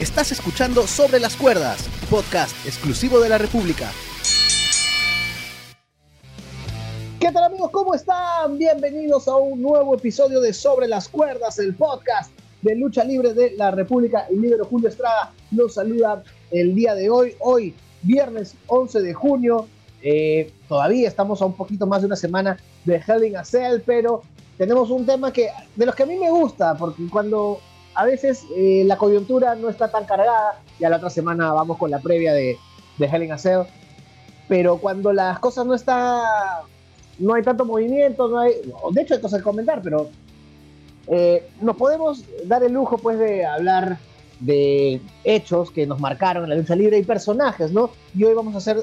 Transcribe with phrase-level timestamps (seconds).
[0.00, 3.90] Estás escuchando Sobre las Cuerdas, podcast exclusivo de la República.
[7.18, 7.72] ¿Qué tal amigos?
[7.72, 8.58] ¿Cómo están?
[8.58, 12.30] Bienvenidos a un nuevo episodio de Sobre las Cuerdas, el podcast
[12.62, 14.28] de lucha libre de la República.
[14.30, 16.22] El libro Julio Estrada nos saluda
[16.52, 19.66] el día de hoy, hoy viernes 11 de junio.
[20.00, 23.80] Eh, todavía estamos a un poquito más de una semana de Hell in a Cell,
[23.84, 24.22] pero
[24.58, 27.58] tenemos un tema que de los que a mí me gusta, porque cuando
[27.98, 30.62] a veces eh, la coyuntura no está tan cargada.
[30.78, 32.56] Ya la otra semana vamos con la previa de,
[32.96, 33.62] de Hell in a Cell.
[34.46, 36.22] Pero cuando las cosas no están,
[37.18, 38.52] no hay tanto movimiento, no hay,
[38.92, 40.10] de hecho hay cosas que comentar, pero
[41.08, 43.98] eh, nos podemos dar el lujo pues de hablar
[44.38, 47.90] de hechos que nos marcaron en la lucha libre y personajes, ¿no?
[48.14, 48.78] Y hoy vamos a hacer,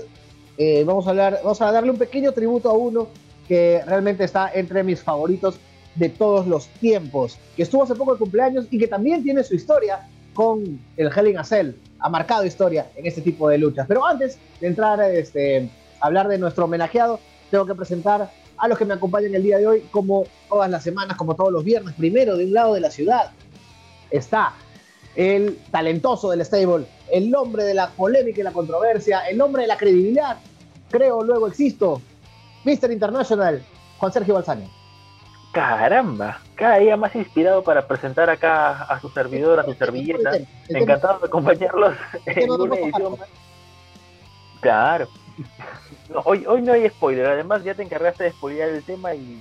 [0.58, 3.08] eh, vamos a hablar, vamos a darle un pequeño tributo a uno
[3.48, 5.58] que realmente está entre mis favoritos
[5.96, 9.56] de todos los tiempos, que estuvo hace poco de cumpleaños y que también tiene su
[9.56, 11.76] historia con el Hell.
[12.00, 13.88] Ha marcado historia en este tipo de luchas.
[13.88, 15.70] Pero antes de entrar este,
[16.02, 19.58] a hablar de nuestro homenajeado, tengo que presentar a los que me acompañan el día
[19.58, 21.96] de hoy, como todas las semanas, como todos los viernes.
[21.96, 23.32] Primero, de un lado de la ciudad,
[24.12, 24.54] está
[25.16, 29.68] el talentoso del stable, el hombre de la polémica y la controversia, el hombre de
[29.68, 30.38] la credibilidad.
[30.90, 32.02] Creo, luego existo.
[32.66, 32.92] Mr.
[32.92, 33.64] International,
[33.98, 34.70] Juan Sergio Balsani.
[35.56, 40.32] Caramba, cada día más inspirado para presentar acá a su servidor, a su servilleta.
[40.68, 43.30] Encantado de acompañarlos en una edición más.
[44.60, 45.08] Claro.
[46.26, 49.40] hoy, hoy no hay spoiler, además ya te encargaste de spoilear el tema y,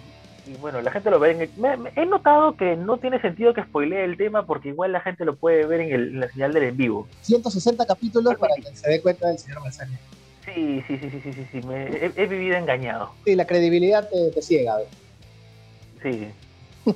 [0.61, 4.05] bueno, la gente lo ve en el, He notado que no tiene sentido que spoilee
[4.05, 6.77] el tema porque igual la gente lo puede ver en, el, la señal del en
[6.77, 7.09] vivo.
[7.23, 9.97] 160 capítulos para que se dé cuenta del señor Balsani.
[10.45, 11.67] Sí, sí, sí, sí, sí, sí, sí.
[11.67, 13.11] Me, he, vivido engañado.
[13.25, 14.77] Sí, la credibilidad te, te ciega.
[14.77, 15.04] ¿ves?
[16.05, 16.29] Sí.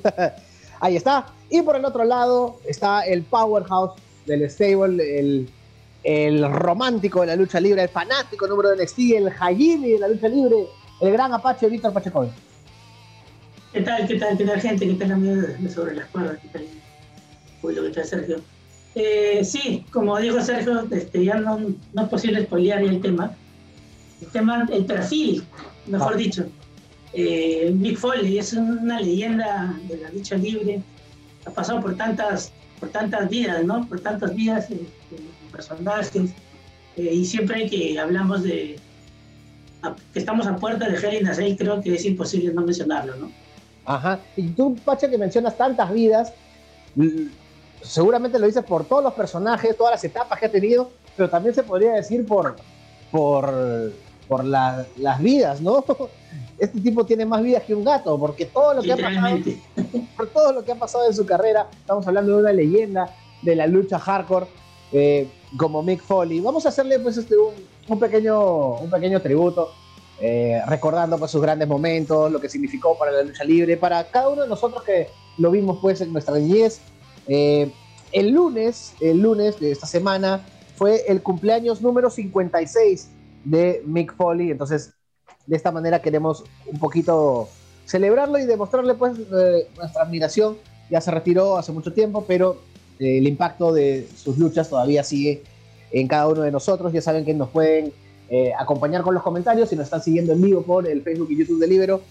[0.79, 1.25] Ahí está.
[1.49, 5.49] Y por el otro lado está el powerhouse del stable, el,
[6.03, 10.07] el romántico de la lucha libre, el fanático número de NXT, el Hayimi de la
[10.07, 10.67] lucha libre,
[11.01, 12.29] el gran Apache Víctor Pacheco.
[13.73, 14.87] ¿Qué tal, qué tal, qué tal, gente?
[14.87, 16.37] ¿Qué tal, amigos de Sobre las Cuerdas?
[16.41, 16.65] ¿Qué tal?
[17.63, 18.41] Uy, lo que está Sergio.
[18.93, 21.59] Eh, sí, como dijo Sergio, este, ya no,
[21.93, 23.35] no es posible spoilear el tema.
[24.21, 25.43] El tema, el perfil,
[25.87, 26.17] mejor ah.
[26.17, 26.45] dicho
[27.13, 30.81] eh, Mick Foley es una leyenda de la lucha libre,
[31.45, 33.87] ha pasado por tantas, por tantas vidas, ¿no?
[33.87, 34.85] Por tantas vidas, eh,
[35.51, 36.31] personajes,
[36.95, 38.77] eh, y siempre que hablamos de
[40.13, 43.31] que estamos a puerta de Hell in creo que es imposible no mencionarlo, ¿no?
[43.85, 46.33] Ajá, y tú, Pacha, que mencionas tantas vidas,
[47.81, 51.55] seguramente lo dices por todos los personajes, todas las etapas que ha tenido, pero también
[51.55, 52.57] se podría decir por,
[53.09, 53.93] por,
[54.29, 54.85] por las
[55.19, 55.83] vidas, ¿no?
[56.59, 59.37] este tipo tiene más vidas que un gato, porque todo lo que ha pasado,
[60.15, 63.55] por todo lo que ha pasado en su carrera, estamos hablando de una leyenda de
[63.55, 64.45] la lucha hardcore
[64.91, 66.41] eh, como Mick Foley.
[66.41, 67.35] Vamos a hacerle pues este,
[67.87, 69.71] un, pequeño, un pequeño tributo,
[70.21, 74.29] eh, recordando pues sus grandes momentos, lo que significó para la lucha libre, para cada
[74.29, 75.07] uno de nosotros que
[75.39, 76.81] lo vimos pues en nuestra niñez.
[77.27, 77.71] Eh,
[78.11, 80.45] el lunes, el lunes de esta semana
[80.75, 83.09] fue el cumpleaños número 56
[83.43, 84.93] de Mick Foley, entonces
[85.49, 87.49] de esta manera queremos un poquito
[87.89, 90.57] celebrarlo y demostrarle pues eh, nuestra admiración.
[90.91, 92.57] Ya se retiró hace mucho tiempo, pero
[92.99, 95.43] eh, el impacto de sus luchas todavía sigue
[95.91, 96.93] en cada uno de nosotros.
[96.93, 97.91] Ya saben que nos pueden
[98.29, 101.37] eh, acompañar con los comentarios si nos están siguiendo en vivo por el Facebook y
[101.37, 102.01] YouTube de Libero.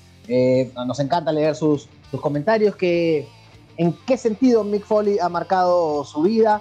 [0.75, 3.29] nos encanta leer sus, sus comentarios, que,
[3.77, 6.61] en qué sentido Mick Foley ha marcado su vida,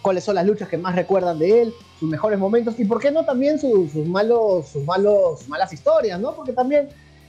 [0.00, 1.74] cuáles son las luchas que más recuerdan de él,
[2.04, 6.34] sus mejores momentos y por qué no también sus, malos, sus malos, malas historias, ¿no?
[6.34, 6.88] Porque también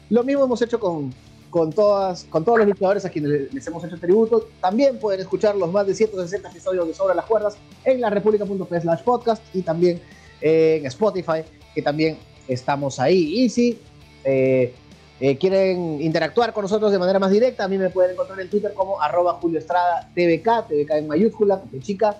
[0.09, 1.13] lo mismo hemos hecho con,
[1.49, 4.49] con, todas, con todos los luchadores a quienes les hemos hecho tributo.
[4.59, 7.55] También pueden escuchar los más de 160 episodios de Sobre las Cuerdas
[7.85, 10.01] en la slash podcast y también
[10.41, 11.43] en Spotify,
[11.73, 13.43] que también estamos ahí.
[13.43, 13.79] Y si
[14.25, 14.73] eh,
[15.21, 18.49] eh, quieren interactuar con nosotros de manera más directa, a mí me pueden encontrar en
[18.49, 22.17] Twitter como arroba Julio Estrada TVK, TVK en mayúscula, de chica,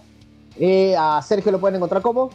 [0.59, 2.29] eh, a Sergio lo pueden encontrar como.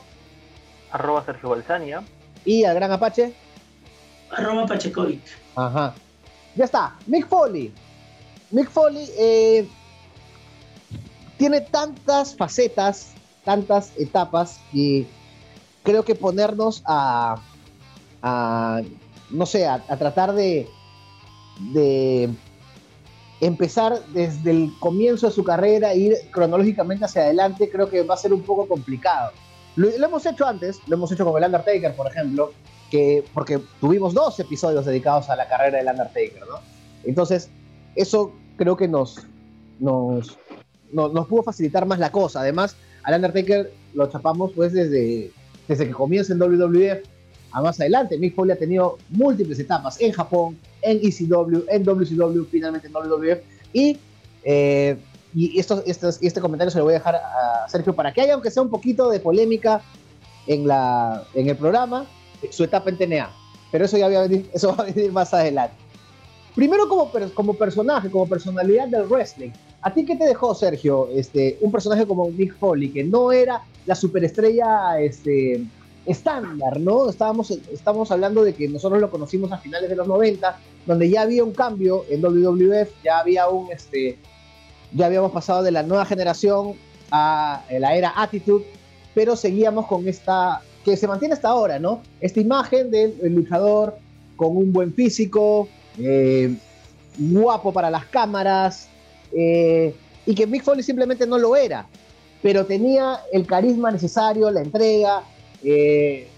[0.91, 2.03] Arroba Sergio Balsania.
[2.45, 3.35] Y al gran Apache.
[4.31, 5.23] Arroba Pachecovic.
[5.57, 5.95] Ajá.
[6.55, 6.97] Ya está.
[7.07, 7.73] Mick Foley.
[8.51, 9.69] Mick Foley eh,
[11.37, 13.13] tiene tantas facetas,
[13.45, 15.07] tantas etapas y
[15.83, 17.37] creo que ponernos a,
[18.23, 18.81] a
[19.31, 20.69] no sé, a, a tratar de,
[21.73, 22.31] de
[23.41, 28.15] empezar desde el comienzo de su carrera e ir cronológicamente hacia adelante, creo que va
[28.15, 29.33] a ser un poco complicado.
[29.77, 32.53] Lo, hemos hecho antes, lo hemos hecho con el Undertaker, por ejemplo,
[32.91, 36.59] que, porque tuvimos dos episodios dedicados a la carrera del Undertaker, ¿no?
[37.05, 37.49] Entonces,
[37.95, 39.27] eso creo que nos,
[39.79, 40.39] nos,
[40.93, 42.41] nos pudo facilitar más la cosa.
[42.41, 45.31] Además, al Undertaker lo chapamos pues desde,
[45.67, 47.07] desde que comienza en WWF
[47.53, 48.19] a más adelante.
[48.19, 53.39] Mick Foley ha tenido múltiples etapas en Japón, en ECW, en WCW, finalmente en WWF.
[53.73, 53.99] Y,
[54.45, 54.97] eh,
[55.35, 58.51] y esto, este comentario se lo voy a dejar a Sergio para que haya, aunque
[58.51, 59.83] sea un poquito de polémica
[60.47, 62.07] en, la, en el programa,
[62.51, 63.31] su etapa en TNA.
[63.71, 65.77] Pero eso ya va a venir, eso va a venir más adelante.
[66.55, 69.51] Primero como, como personaje, como personalidad del wrestling.
[69.83, 73.63] ¿A ti qué te dejó, Sergio, este, un personaje como Mick Foley, que no era
[73.87, 75.65] la superestrella este,
[76.05, 77.09] estándar, ¿no?
[77.09, 81.23] Estábamos, estábamos hablando de que nosotros lo conocimos a finales de los 90, donde ya
[81.23, 84.19] había un cambio en WWF, ya había un, este,
[84.93, 86.75] ya habíamos pasado de la nueva generación
[87.11, 88.65] a la era Attitude,
[89.15, 92.03] pero seguíamos con esta, que se mantiene hasta ahora, ¿no?
[92.21, 93.97] Esta imagen del luchador
[94.37, 95.69] con un buen físico,
[95.99, 96.55] eh,
[97.19, 98.89] guapo para las cámaras,
[99.33, 99.95] eh,
[100.27, 101.87] y que Mick Foley simplemente no lo era,
[102.43, 105.23] pero tenía el carisma necesario, la entrega,
[105.63, 106.29] eh,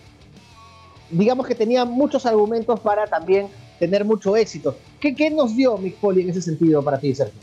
[1.11, 3.49] digamos que tenía muchos argumentos para también
[3.83, 4.77] tener mucho éxito.
[5.01, 7.41] ¿Qué, ¿Qué, nos dio Mick Foley en ese sentido para ti, Sergio?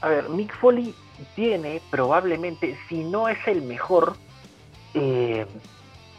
[0.00, 0.94] A ver, Mick Foley
[1.34, 4.14] tiene probablemente, si no es el mejor,
[4.94, 5.44] eh,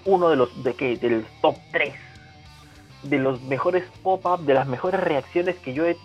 [0.04, 1.94] uno de los de que del top 3
[3.04, 5.96] de los mejores pop-up, de las mejores reacciones que yo he,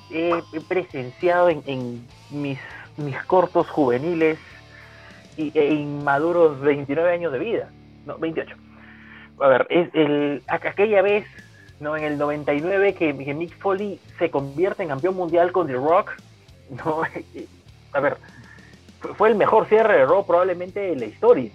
[0.69, 2.59] presenciado en, mis,
[2.97, 4.39] mis cortos juveniles
[5.37, 7.71] e inmaduros 29 años de vida.
[8.07, 8.57] No, 28.
[9.41, 11.27] A ver, es el, aquella vez,
[11.81, 11.97] ¿no?
[11.97, 16.13] En el 99 que, que Mick Foley se convierte en campeón mundial con The Rock,
[16.71, 17.03] ¿no?
[17.93, 18.17] A ver,
[19.17, 21.51] fue el mejor cierre de Raw probablemente de la historia.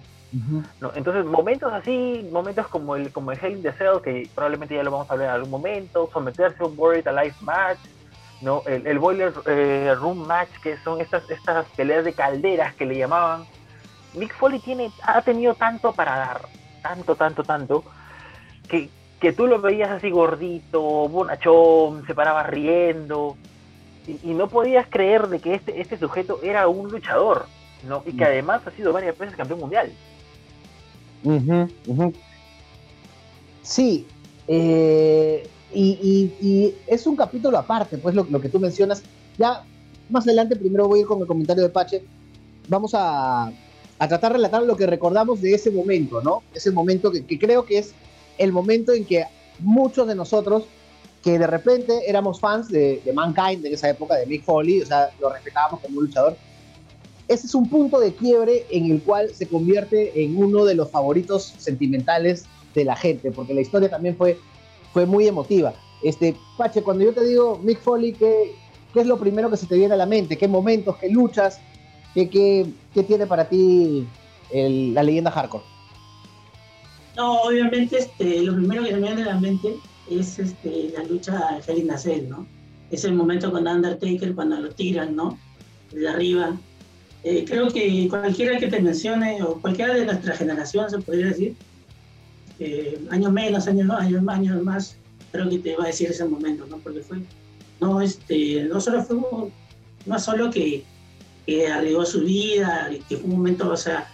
[0.80, 0.92] ¿no?
[0.94, 4.82] Entonces, momentos así, momentos como el, como el Hell in the Cell, que probablemente ya
[4.82, 7.78] lo vamos a hablar en algún momento, someterse a un Buried Alive match,
[8.40, 8.62] ¿no?
[8.66, 12.96] el, el Boiler eh, Room match, que son estas, estas peleas de calderas que le
[12.96, 13.44] llamaban.
[14.14, 16.40] Mick Foley tiene, ha tenido tanto para dar,
[16.82, 17.84] tanto, tanto, tanto,
[18.68, 18.88] que,
[19.22, 23.36] que tú lo veías así gordito, bonachón, se paraba riendo,
[24.04, 27.46] y, no podías creer de que este, este sujeto era un luchador,
[27.88, 28.02] ¿no?
[28.04, 28.26] Y que mm.
[28.26, 29.92] además ha sido varias veces campeón mundial.
[33.62, 34.08] Sí,
[34.48, 39.04] eh, y, es un capítulo aparte, pues lo, que tú mencionas.
[39.38, 39.62] Ya
[40.10, 42.02] más adelante, primero voy a ir con el comentario de Pache.
[42.66, 43.52] Vamos a,
[44.00, 46.42] a tratar de relatar lo que recordamos de ese momento, ¿no?
[46.52, 47.94] Ese momento que, que creo que es
[48.38, 49.24] el momento en que
[49.60, 50.64] muchos de nosotros
[51.22, 55.10] que de repente éramos fans de, Mankind en esa época, de Mick Foley, o sea,
[55.20, 56.36] lo respetábamos como un luchador.
[57.28, 60.90] Ese es un punto de quiebre en el cual se convierte en uno de los
[60.90, 62.44] favoritos sentimentales
[62.74, 64.38] de la gente, porque la historia también fue,
[64.92, 65.72] fue muy emotiva.
[66.02, 68.52] Este, Pache, cuando yo te digo Mick Foley, ¿qué,
[68.92, 70.36] ¿qué es lo primero que se te viene a la mente?
[70.36, 71.60] ¿Qué momentos, qué luchas,
[72.14, 74.06] qué, qué, tiene para ti
[74.52, 75.71] la leyenda hardcore?
[77.16, 79.76] No, obviamente este, lo primero que me viene a la mente
[80.10, 82.46] es este, la lucha de Hell Nacel, ¿no?
[82.90, 85.38] Es el momento con Undertaker cuando lo tiran, ¿no?
[85.92, 86.56] De arriba.
[87.24, 91.54] Eh, creo que cualquiera que te mencione, o cualquiera de nuestra generación, se podría decir,
[92.58, 94.96] eh, años menos, años, años, años más,
[95.30, 96.78] creo que te va a decir ese momento, ¿no?
[96.78, 97.18] Porque fue,
[97.80, 99.18] no, este, no solo fue,
[100.06, 100.84] no solo que,
[101.46, 104.06] que arribó su vida, que fue un momento, o sea,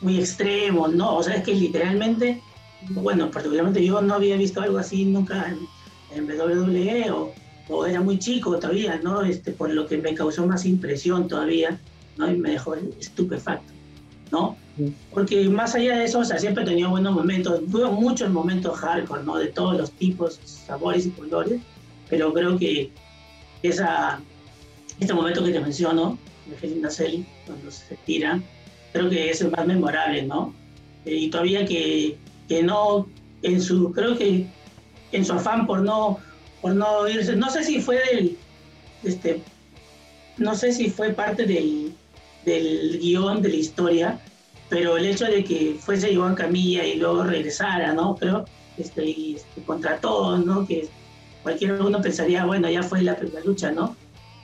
[0.00, 1.16] muy extremo, ¿no?
[1.16, 2.42] O sea, es que literalmente
[2.90, 5.68] bueno, particularmente yo no había visto algo así nunca en,
[6.26, 9.22] WWE o, era muy chico todavía, ¿no?
[9.22, 11.78] Este, por lo que me causó más impresión todavía,
[12.16, 12.30] ¿no?
[12.30, 13.72] Y me dejó estupefacto,
[14.30, 14.56] ¿no?
[15.12, 19.22] Porque más allá de eso, o sea, siempre tenía buenos momentos, tuve muchos momentos hardcore,
[19.22, 19.36] ¿no?
[19.36, 21.60] De todos los tipos, sabores y colores,
[22.08, 22.90] pero creo que
[23.62, 24.20] esa,
[24.98, 28.40] este momento que te menciono, de Helena Selly, cuando se tira,
[28.98, 30.54] creo que es el más memorable, ¿no?
[31.04, 33.06] Eh, y todavía que que no,
[33.42, 34.46] en su, creo que
[35.12, 36.18] en su afán por no,
[36.60, 38.36] por no irse, no sé si fue del,
[39.04, 39.42] este,
[40.38, 41.92] no sé si fue parte del,
[42.44, 44.20] del guion de la historia,
[44.68, 48.16] pero el hecho de que fuese Iván Camilla y luego regresara, ¿no?
[48.18, 48.44] Pero
[48.76, 50.66] este, y, este, contra todos, ¿no?
[50.66, 50.88] Que
[51.42, 53.96] cualquier uno pensaría, bueno, ya fue la, primera lucha, ¿no?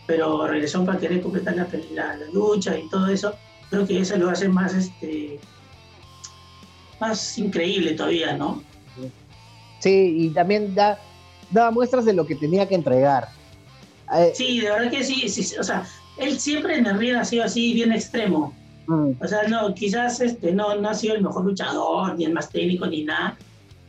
[0.06, 3.34] Pero regresó para querer completar la, la, la, lucha y todo eso.
[3.74, 5.40] Creo que eso lo hace más, este,
[7.00, 8.62] más increíble todavía, ¿no?
[9.80, 10.96] Sí, y también da,
[11.50, 13.26] daba muestras de lo que tenía que entregar.
[14.16, 15.84] Eh, sí, de verdad que sí, sí, o sea,
[16.18, 18.54] él siempre en el ring ha sido así, bien extremo.
[18.86, 19.10] Mm.
[19.20, 22.50] O sea, no, quizás este, no, no ha sido el mejor luchador, ni el más
[22.50, 23.36] técnico, ni nada,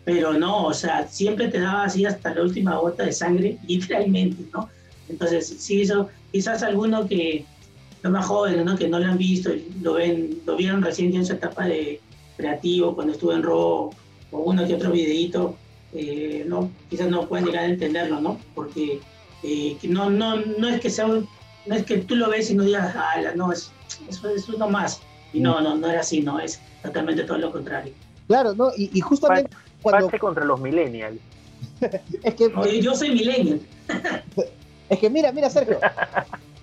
[0.04, 4.46] pero no, o sea, siempre te daba así hasta la última gota de sangre, literalmente,
[4.52, 4.68] ¿no?
[5.10, 7.46] Entonces, sí, eso, quizás alguno que
[8.06, 8.78] los más jóvenes, ¿no?
[8.78, 9.50] Que no lo han visto,
[9.82, 12.00] lo ven, lo vieron recién en su etapa de
[12.38, 13.90] creativo, cuando estuvo en Raw,
[14.32, 15.56] o uno que otro videito,
[15.92, 18.40] eh, no, quizás no puedan llegar a entenderlo, ¿no?
[18.54, 19.00] Porque
[19.42, 22.64] eh, no, no, no es que sea no es que tú lo ves y no
[22.64, 23.72] digas, ah, no, es,
[24.08, 25.02] eso es uno más.
[25.34, 27.92] Y no, no, no era así, no, es totalmente todo lo contrario.
[28.28, 28.70] Claro, ¿no?
[28.78, 29.50] Y, justamente
[29.82, 30.12] cuando...
[30.20, 31.18] contra los millennials.
[32.24, 32.82] es que...
[32.84, 33.62] yo soy millennial.
[34.90, 35.80] es que mira, mira, Sergio.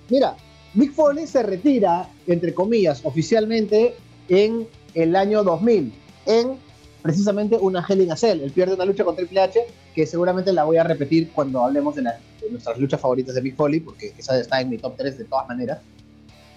[0.09, 0.37] mira,
[0.75, 3.95] Mick Foley se retira, entre comillas, oficialmente
[4.29, 5.93] en el año 2000,
[6.27, 6.57] en
[7.03, 8.41] precisamente una Hell in a Cell.
[8.41, 9.61] Él pierde una lucha con Triple H,
[9.95, 12.05] que seguramente la voy a repetir cuando hablemos de,
[12.51, 15.47] nuestras luchas favoritas de Mick Foley, porque esa está en mi top 3 de todas
[15.49, 15.81] maneras.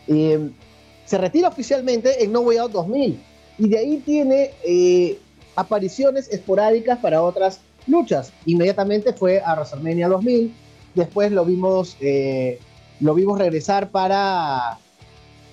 [0.08, 3.20] se retira oficialmente en No Way Out 2000
[3.58, 5.20] y de ahí tiene eh,
[5.56, 8.32] apariciones esporádicas para otras luchas.
[8.46, 10.54] Inmediatamente fue a WrestleMania 2000,
[10.96, 12.60] después lo vimos, eh,
[13.00, 14.78] lo vimos regresar para,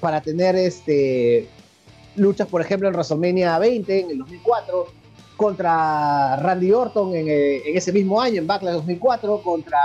[0.00, 1.48] para tener este,
[2.16, 4.86] luchas, por ejemplo, en WrestleMania 20 en el 2004,
[5.36, 9.78] contra Randy Orton en, eh, en ese mismo año, en Backlash 2004, contra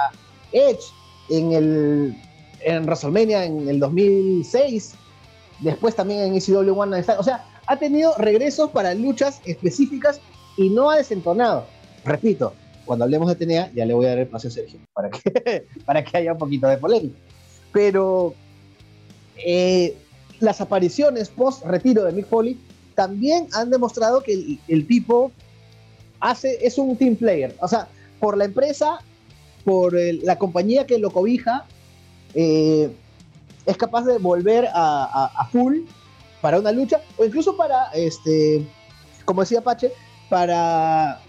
[0.52, 0.84] Edge
[1.30, 2.18] en, el,
[2.62, 4.94] en WrestleMania en el 2006,
[5.62, 10.22] después también en ECW One Night O sea, ha tenido regresos para luchas específicas
[10.58, 11.66] y no ha desentonado.
[12.06, 12.54] Repito,
[12.86, 15.66] cuando hablemos de TNA, ya le voy a dar el paso a Sergio para que,
[15.86, 17.18] para que haya un poquito de polémica.
[17.72, 18.34] Pero
[19.38, 19.96] eh,
[20.40, 22.60] las apariciones post retiro de Mick Foley
[22.96, 25.32] también han demostrado que el, tipo
[26.20, 27.56] hace, es un team player.
[27.62, 27.88] O sea,
[28.20, 29.00] por la empresa,
[29.64, 31.66] por la compañía que lo cobija,
[32.34, 32.90] eh,
[33.66, 35.80] es capaz de volver a, full
[36.42, 38.66] para una lucha o incluso para, este,
[39.26, 39.92] como decía Pache,
[40.30, 41.20] para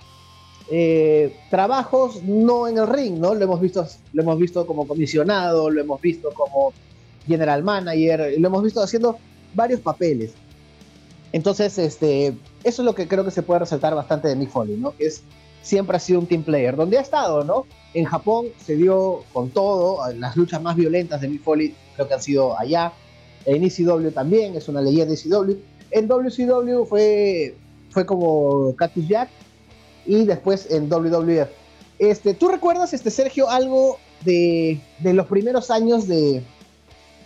[0.70, 3.34] eh, trabajos no en el ring, ¿no?
[3.34, 6.72] Lo hemos visto, lo hemos visto como comisionado, lo hemos visto como
[7.26, 9.18] general manager, lo hemos visto haciendo
[9.54, 10.32] varios papeles.
[11.32, 12.34] Entonces, este,
[12.64, 14.94] eso es lo que creo que se puede resaltar bastante de Mick Foley, ¿no?
[14.96, 15.22] Que es,
[15.62, 16.76] siempre ha sido un team player.
[16.76, 17.66] Donde ha estado, ¿no?
[17.94, 22.14] En Japón se dio con todo, las luchas más violentas de Mick Foley creo que
[22.14, 22.92] han sido allá.
[23.46, 25.56] En ECW también, es una leyenda de ECW.
[25.90, 27.54] En WCW fue,
[27.90, 29.30] fue como Cactus Jack
[30.08, 31.48] y después en WWF.
[31.98, 36.42] Este, ¿Tú recuerdas, este, Sergio, algo de, de los primeros años de,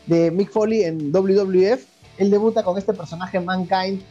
[0.06, 1.84] de Mick Foley en WWF,
[2.18, 4.02] él debuta con este personaje Mankind,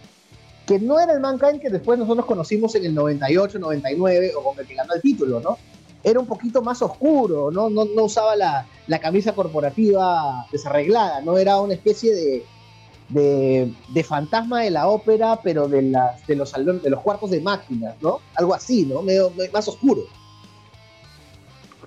[0.65, 4.59] que no era el Mankind que después nosotros conocimos en el 98, 99 o con
[4.59, 5.57] el que ganó el título, ¿no?
[6.03, 7.69] Era un poquito más oscuro, ¿no?
[7.69, 11.37] No, no usaba la, la, camisa corporativa desarreglada, ¿no?
[11.37, 12.43] Era una especie de,
[13.11, 17.41] de, de fantasma de la ópera, pero de, las, de, los, de los cuartos de
[17.41, 18.19] máquinas, ¿no?
[18.35, 19.01] Algo así, ¿no?
[19.01, 20.01] Medio, más oscuro.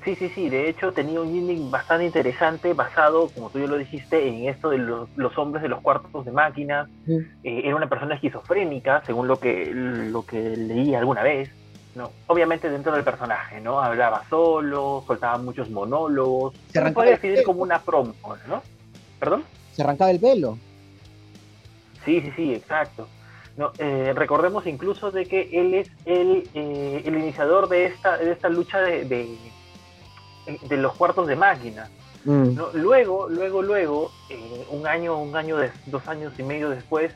[0.04, 0.50] Sí, sí, sí.
[0.50, 4.68] De hecho, tenía un gimmick bastante interesante basado, como tú ya lo dijiste, en esto
[4.68, 6.88] de los, hombres de los cuartos de máquinas.
[7.08, 11.50] Eh, era una persona esquizofrénica, según lo que, lo que leí alguna vez.
[11.94, 12.10] ¿no?
[12.26, 13.80] Obviamente dentro del personaje, ¿no?
[13.80, 16.54] Hablaba solo, soltaba muchos monólogos.
[16.70, 18.14] Se puede definir como una promo,
[18.48, 18.62] ¿no?
[19.20, 19.44] ¿Perdón?
[19.72, 20.58] Se arrancaba el pelo.
[22.04, 23.08] Sí, sí, sí, exacto.
[23.56, 28.32] No, eh, recordemos incluso de que él es el, eh, el iniciador de esta, de
[28.32, 29.38] esta lucha de
[30.46, 31.88] de los cuartos de máquina.
[32.24, 32.58] Mm.
[32.74, 37.12] Luego, luego, luego, eh, un año, un año, de, dos años y medio después,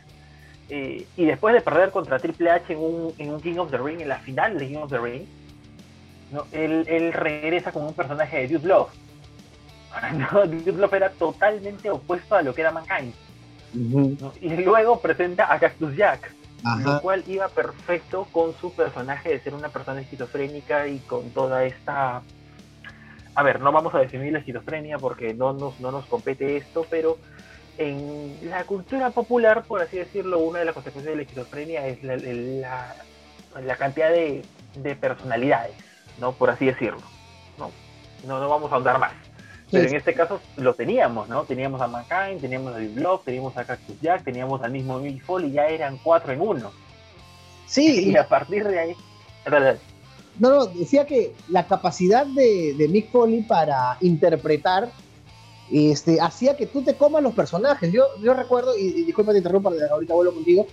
[0.68, 3.78] eh, y después de perder contra Triple H en un, en un King of the
[3.78, 5.22] Ring, en la final de King of the Ring,
[6.30, 6.44] ¿no?
[6.52, 8.90] él, él regresa como un personaje de Dude Love.
[10.32, 10.46] ¿no?
[10.46, 13.14] Dude Love era totalmente opuesto a lo que era Mankind.
[13.74, 16.32] Y luego presenta a Cactus Jack,
[16.84, 21.64] lo cual iba perfecto con su personaje de ser una persona esquizofrénica y con toda
[21.64, 22.22] esta
[23.38, 26.84] a ver, no vamos a definir la esquizofrenia porque no nos, no nos compete esto,
[26.90, 27.18] pero
[27.78, 32.02] en la cultura popular, por así decirlo, una de las consecuencias de la esquizofrenia es
[32.02, 32.16] la,
[33.62, 34.42] la, cantidad de,
[35.00, 35.76] personalidades,
[36.18, 36.32] ¿no?
[36.32, 37.00] Por así decirlo.
[37.56, 37.70] No,
[38.26, 39.12] no, vamos a ahondar más.
[39.70, 41.44] Pero en este caso lo teníamos, ¿no?
[41.44, 45.50] Teníamos a Mankind, teníamos a Block, teníamos a Cactus Jack, teníamos al mismo Mick y
[45.52, 46.72] ya eran cuatro en uno.
[47.66, 48.10] Sí.
[48.12, 48.96] Y a partir de ahí...
[50.38, 54.90] No, no, decía que la capacidad de, de Mick Foley para interpretar
[55.70, 57.92] este, hacía que tú te comas los personajes.
[57.92, 60.66] Yo, yo recuerdo, y, disculpa te interrumpa, ahorita vuelvo contigo.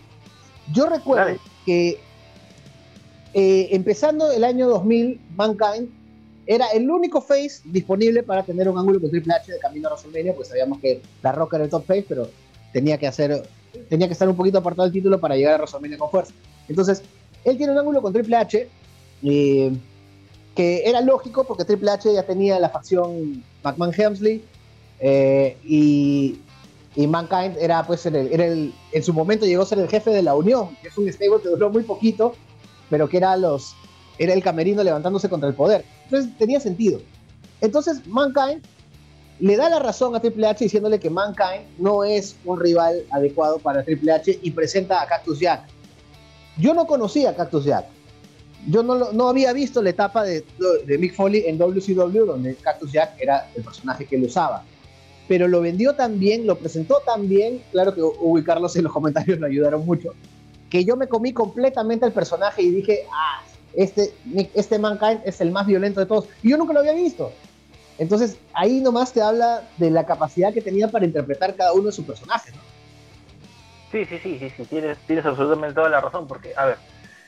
[0.72, 2.00] Yo recuerdo que
[3.34, 5.90] eh, empezando el año 2000, Mankind
[6.48, 9.94] era el único face disponible para tener un ángulo con Triple H de camino a
[9.94, 12.30] WrestleMania, pues sabíamos que La Roca era el top face, pero
[12.72, 13.48] tenía que hacer,
[13.90, 16.34] tenía que estar un poquito apartado del título para llegar a WrestleMania con fuerza.
[16.68, 17.02] Entonces,
[17.44, 18.68] él tiene un ángulo con Triple H
[19.24, 19.72] eh,
[20.56, 24.44] que era lógico porque Triple H ya tenía la facción McMahon Hemsley
[25.00, 26.38] eh, y
[26.96, 30.36] Mankind era pues era el, en su momento llegó a ser el jefe de la
[30.36, 32.34] Unión, que es un stable que duró muy poquito,
[32.90, 33.76] pero que era los
[34.18, 35.86] era el camerino levantándose contra el poder.
[36.06, 37.02] Entonces tenía sentido.
[37.62, 38.62] Entonces Mankind
[39.40, 43.60] le da la razón a Triple H diciéndole que Mankind no es un rival adecuado
[43.60, 45.66] para Triple H y presenta a Cactus Jack.
[46.58, 47.86] Yo no conocía a Cactus Jack.
[48.68, 50.44] Yo no, no había visto la etapa de,
[50.98, 54.64] Mick Foley en WCW donde Cactus Jack era el personaje que él usaba.
[55.28, 58.44] Pero lo vendió tan bien, lo presentó tan bien, claro que Hugo y
[58.78, 60.14] en los comentarios lo ayudaron mucho,
[60.70, 63.42] que yo me comí completamente al personaje y dije, ah,
[63.76, 64.14] este,
[64.54, 66.28] este Mankind es el más violento de todos.
[66.44, 67.32] Y yo nunca lo había visto.
[67.98, 71.92] Entonces, ahí nomás te habla de la capacidad que tenía para interpretar cada uno de
[71.92, 72.62] sus personajes, ¿no?
[73.92, 76.78] Sí, sí, sí, sí, sí, tienes, tienes absolutamente toda la razón, porque, a ver,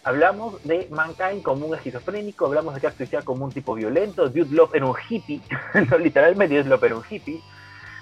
[0.03, 4.53] hablamos de Mankind como un esquizofrénico, hablamos de Cactus Jack como un tipo violento, Dude
[4.53, 5.39] Love era un hippie,
[5.99, 7.41] literalmente Dude Love era un hippie,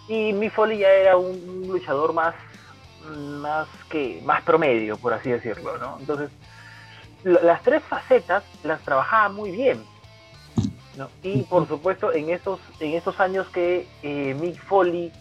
[0.08, 2.34] y Mi Foley ya era un luchador más,
[3.12, 5.98] más que, más promedio, por así decirlo, ¿no?
[6.00, 6.32] Entonces,
[7.26, 9.84] las tres facetas las trabajaba muy bien,
[11.24, 15.12] y por supuesto, en estos, en estos años que eh, Mick Foley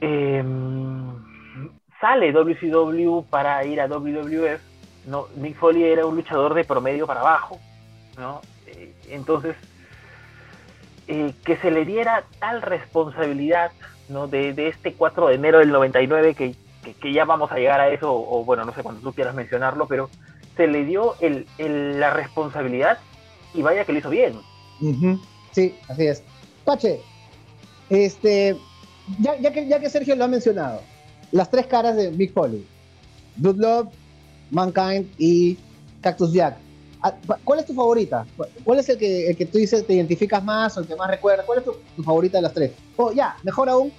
[0.00, 1.12] em,
[2.00, 4.60] sale WCW para ir a WWF,
[5.06, 5.26] ¿no?
[5.36, 7.58] Mick Foley era un luchador de promedio para abajo,
[8.16, 8.42] ¿no?
[8.66, 9.56] Eh, entonces,
[11.08, 13.72] eh, que se le diera tal responsabilidad
[14.08, 14.26] ¿no?
[14.28, 16.54] de, este 4 de enero del 99, que,
[16.94, 19.86] que, ya vamos a llegar a eso, o, bueno, no sé cuando tú quieras mencionarlo,
[19.86, 20.10] pero
[20.56, 21.46] se le dio el,
[21.98, 22.98] la responsabilidad
[23.54, 24.38] y vaya que lo hizo bien.
[25.52, 26.22] Sí, así es.
[26.64, 27.00] Pache,
[27.88, 28.56] este,
[29.20, 30.82] ya, ya, que, ya que Sergio lo ha mencionado,
[31.32, 32.66] las tres caras de Big Foley,
[33.36, 33.88] Dude Love,
[34.50, 35.58] Mankind y
[36.00, 36.56] Cactus Jack.
[37.02, 37.14] Ah,
[37.44, 38.26] ¿Cuál es tu favorita?
[38.64, 41.10] ¿Cuál es el que, el que tú dices te identificas más o el que más
[41.10, 41.46] recuerdas?
[41.46, 42.72] ¿Cuál es tu, favorita de las tres?
[42.96, 43.92] O ya, mejor aún,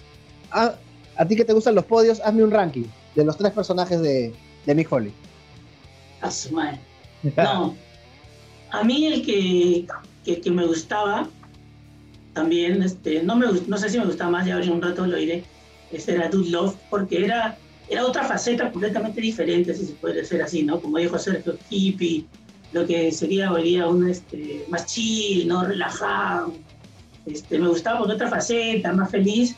[1.17, 4.33] a, ti que te gustan los podios, hazme un ranking de los tres personajes de,
[4.65, 5.13] de Mick Foley.
[7.35, 7.75] No,
[8.71, 9.87] a mí el que,
[10.23, 11.27] que, me gustaba
[12.33, 15.17] también, este, no, me, no sé si me gustaba más, ya ahora un rato lo
[15.17, 15.43] diré,
[15.91, 17.57] este era Dude Love, porque era,
[17.89, 20.79] era otra faceta completamente diferente, si se puede decir así, ¿no?
[20.79, 22.25] Como dijo Sergio, hippie,
[22.73, 25.63] lo que sería hoy un este, más chill, ¿no?
[25.63, 26.53] Relajado.
[27.25, 29.55] Este, me gustaba por otra faceta, más feliz.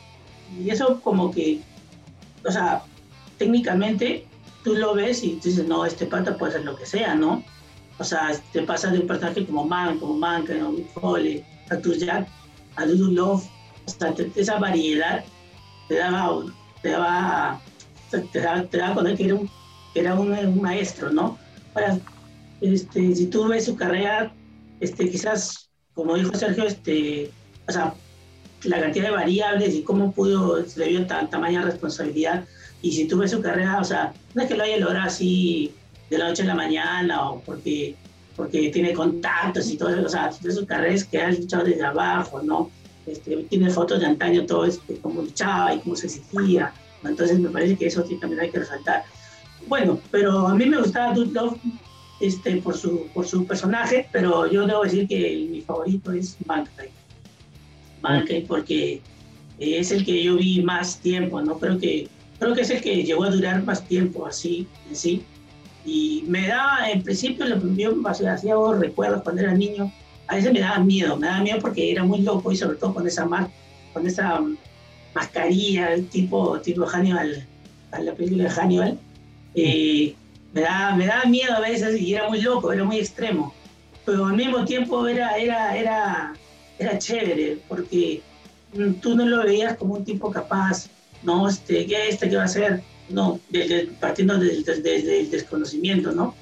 [0.58, 1.60] Y eso como que,
[2.46, 2.82] o sea,
[3.38, 4.26] técnicamente
[4.64, 7.42] tú lo ves y dices, no, este pata puede ser lo que sea, ¿no?
[7.98, 12.28] O sea, te pasa de un personaje como Man, como Manca, como Foley, Cactus Jack,
[12.76, 13.44] a Lulu Love,
[13.86, 15.24] hasta esa variedad
[15.88, 16.44] te daba,
[16.82, 17.60] te daba,
[18.10, 19.50] te daba, te daba que era un,
[19.94, 21.38] era un, maestro, ¿no?
[21.74, 21.98] Ahora,
[22.60, 24.32] este, si tú ves su carrera,
[24.80, 27.30] este, quizás, como dijo Sergio, este,
[27.68, 27.94] o sea,
[28.64, 32.44] la cantidad de variables y cómo pudo, se le dio tan, tamaña responsabilidad.
[32.82, 35.72] Y si tú ves su carrera, o sea, no es que lo haya logrado así
[36.08, 37.94] de la noche a la mañana o porque,
[38.36, 41.84] porque tiene contactos y todo eso, o sea, de sus carreras que ha luchado desde
[41.84, 42.70] abajo, ¿no?
[43.06, 46.72] Este, tiene fotos de antaño, todo este, cómo luchaba y cómo se exigía,
[47.04, 49.04] entonces me parece que eso también hay que resaltar.
[49.66, 51.58] Bueno, pero a mí me gustaba Dude Love
[52.20, 56.99] este, por, su, por su personaje, pero yo debo decir que mi favorito es Mankind.
[58.02, 59.00] Mankind porque
[59.58, 61.58] es el que yo vi más tiempo, ¿no?
[61.58, 62.08] Creo que,
[62.38, 65.22] creo que es el que llegó a durar más tiempo así, en sí.
[65.84, 69.92] Y me da, en principio, lo yo hacía recuerdos cuando era niño,
[70.26, 72.94] a veces me daba miedo, me daba miedo porque era muy loco y sobre todo
[72.94, 73.28] con esa,
[73.92, 74.40] con esa
[75.14, 77.44] mascarilla tipo, tipo Hannibal,
[77.98, 78.98] la película de Hannibal.
[79.54, 80.14] Eh,
[80.52, 83.52] me, daba, me daba miedo a veces y era muy loco, era muy extremo.
[84.06, 86.32] Pero al mismo tiempo era, era, era,
[86.80, 88.22] era chévere porque
[89.00, 90.88] tú no lo veías como un tipo capaz,
[91.22, 92.82] no, este, ¿qué este qué va a hacer?
[93.10, 93.40] no,
[93.98, 96.34] partiendo desde, el desconocimiento, ¿no?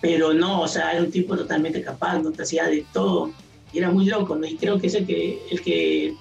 [0.00, 3.32] Pero no, o sea, era un tipo totalmente capaz, no te hacía de todo,
[3.72, 4.46] y era muy loco, ¿no?
[4.46, 6.14] Y creo que es el que, el que,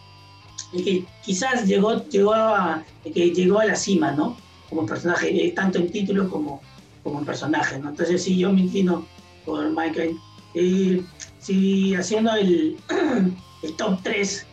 [0.74, 4.38] el que quizás llegó, llegó, a, que llegó a la cima, ¿no?
[4.70, 6.62] Como personaje, eh, tanto en título como,
[7.04, 7.90] como en personaje, ¿no?
[7.90, 9.06] Entonces sí, yo me inclino
[9.46, 10.16] por Michael.
[10.56, 11.04] Eh,
[11.44, 12.78] si haciendo el,
[13.64, 14.46] el top 3,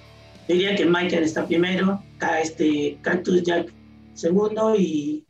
[0.49, 3.73] diría que Michael está primero, acá este Cactus Jack
[4.15, 5.25] segundo y,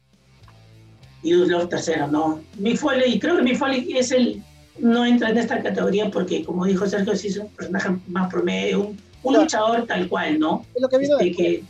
[1.23, 2.41] y Love tercero, ¿no?
[2.59, 4.43] Mi Foley, creo que mi Foley es el,
[4.79, 8.95] no entra en esta categoría porque, como dijo Sergio, sí es un personaje más promedio,
[9.23, 10.65] un, luchador tal cual, ¿no?
[10.75, 11.63] Es lo que vino este,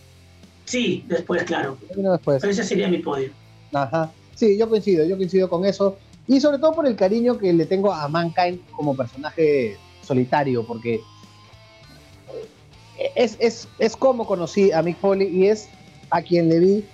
[0.64, 1.76] sí, después, claro.
[1.94, 2.40] después.
[2.40, 3.30] Pero ese sería mi podio.
[3.72, 4.12] Ajá.
[4.36, 5.98] Sí, yo coincido, yo coincido con eso.
[6.30, 11.00] Y sobre todo por el cariño que le tengo a Mankind como personaje solitario, porque
[13.16, 15.68] es, es, es como conocí a Mick Foley y es
[16.08, 16.84] a quien le vi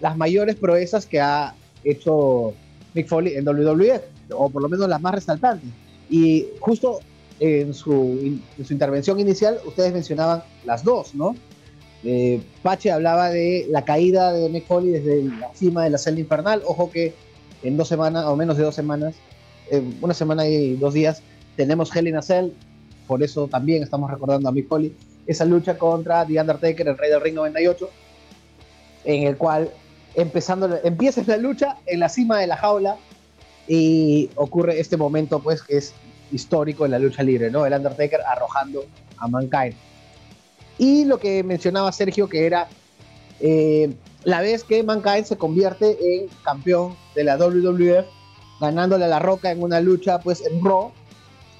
[0.00, 2.52] las mayores proezas que ha hecho
[2.94, 4.00] Mick Foley en WWE,
[4.32, 5.70] o por lo menos las más resaltantes.
[6.10, 6.98] Y justo
[7.38, 11.36] en su, en su intervención inicial, ustedes mencionaban las dos, ¿no?
[12.02, 16.18] Eh, Pache hablaba de la caída de Mick Foley desde la cima de la celda
[16.18, 16.62] infernal.
[16.66, 17.14] Ojo que
[17.62, 19.14] en dos semanas, o menos de dos semanas,
[20.00, 21.22] una semana y dos días,
[21.56, 22.50] tenemos Hell in a Cell.
[23.06, 24.94] Por eso también estamos recordando a Mick Foley.
[25.26, 27.90] Esa lucha contra The Undertaker, el Rey del Ring 98,
[29.04, 29.70] en el cual
[30.14, 32.96] empezando, empieza la lucha en la cima de la jaula
[33.66, 35.92] y ocurre este momento, pues, que es
[36.32, 37.66] histórico en la lucha libre, ¿no?
[37.66, 38.84] El Undertaker arrojando
[39.18, 39.74] a Mankind.
[40.78, 42.68] Y lo que mencionaba Sergio, que era
[43.40, 43.92] eh,
[44.24, 48.06] la vez que Mankind se convierte en campeón de la WWF,
[48.60, 50.92] ganándole a La Roca en una lucha, pues, en Raw,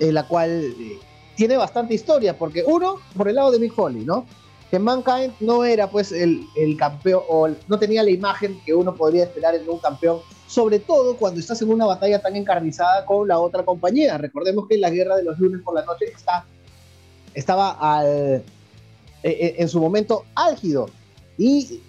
[0.01, 0.99] en la cual eh,
[1.37, 4.27] tiene bastante historia, porque uno, por el lado de Mick Foley, ¿no?
[4.71, 6.47] Que Mankind no era, pues, el,
[6.79, 11.17] campeón, o no tenía la imagen que uno podría esperar en un campeón sobre todo
[11.17, 14.17] cuando estás en una batalla tan encarnizada con la otra compañía.
[14.17, 16.47] Recordemos que la guerra de los lunes por la noche está,
[17.35, 18.43] estaba eh,
[19.23, 20.89] eh, en su momento álgido.
[21.37, 21.83] Y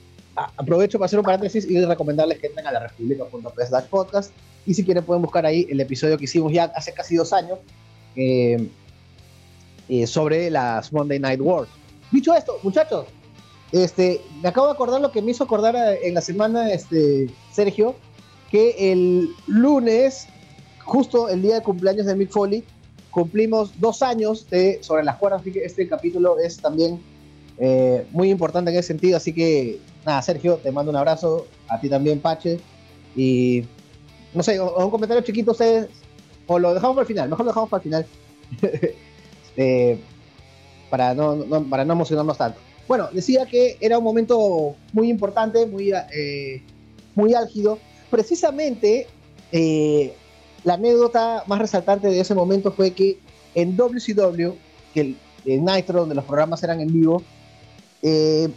[0.58, 4.32] aprovecho para hacer un paréntesis y recomendarles que entren a la podcast.
[4.66, 7.60] Y si quieren pueden buscar ahí el episodio que hicimos ya hace casi dos años
[8.16, 8.70] eh,
[10.06, 11.70] sobre las Monday Night Wars.
[12.12, 13.06] Dicho esto, muchachos,
[13.72, 17.96] este, me acabo de acordar lo que me hizo acordar en la semana este, Sergio,
[18.52, 20.28] que el lunes,
[20.84, 22.64] justo el día de cumpleaños de Mick Foley,
[23.12, 27.02] cumplimos dos años de Sobre las cuerdas, así que este capítulo es también
[27.60, 29.18] eh, muy importante en ese sentido.
[29.18, 32.60] Así que, nada, Sergio, te mando un abrazo, a ti también, Pache.
[33.16, 33.66] Y
[34.34, 35.88] no sé, un comentario chiquito, ustedes,
[36.48, 38.06] o lo dejamos para el final, mejor dejamos para el final,
[39.58, 40.00] eh,
[40.90, 42.60] para, no, para no emocionarnos tanto.
[42.88, 46.64] Bueno, decía que era un momento muy importante, muy, eh,
[47.14, 47.78] muy álgido.
[48.10, 49.08] Precisamente,
[50.64, 53.20] la anécdota más resaltante de ese momento fue que
[53.54, 54.54] en WCW,
[54.94, 57.22] que en Nitro, donde los programas eran en vivo,
[58.02, 58.50] eh,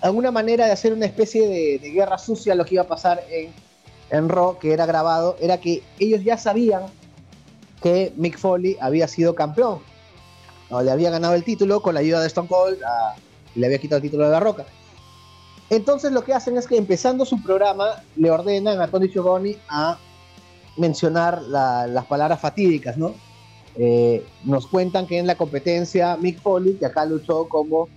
[0.00, 3.52] alguna manera de hacer una especie de, guerra sucia lo que iba a pasar en,
[4.10, 6.82] en Raw, que era grabado, era que ellos ya sabían
[7.82, 9.80] que Mick Foley había sido campeón,
[10.70, 12.78] o le había ganado el título con la ayuda de Stone Cold,
[13.54, 14.66] le había quitado el título de la Roca.
[15.70, 19.98] Entonces lo que hacen es que empezando su programa le ordenan a Tony Giovanni a
[20.76, 23.14] mencionar las palabras fatídicas, ¿no?
[23.76, 27.88] Eh, nos cuentan que en la competencia Mick Foley, que acá luchó como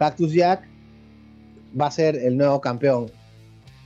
[0.00, 0.66] Cactus Jack
[1.78, 3.12] va a ser el nuevo campeón.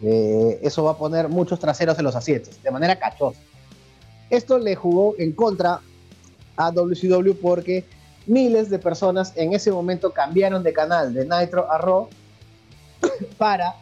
[0.01, 3.41] Eh, eso va a poner muchos traseros en los asientos, de manera cachosa.
[4.31, 5.81] Esto le jugó en contra
[6.57, 7.85] a WCW porque
[8.29, 12.09] miles de personas en ese momento cambiaron de canal de Nitro a Raw
[13.37, 13.75] para